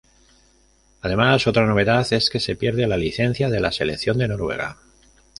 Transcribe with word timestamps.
Además, 1.01 1.45
otra 1.45 1.67
novedad 1.67 2.11
es 2.11 2.31
que 2.31 2.39
se 2.39 2.55
pierde 2.55 2.87
la 2.87 2.97
licencia 2.97 3.51
de 3.51 3.59
la 3.59 3.71
selección 3.71 4.17
de 4.17 4.29
Noruega. 4.29 4.79